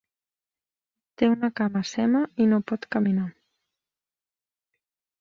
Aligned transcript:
Té 1.23 1.29
una 1.33 1.51
cama 1.61 1.85
sema 1.91 2.23
i 2.45 2.49
no 2.55 2.61
pot 2.73 2.91
caminar. 2.97 3.29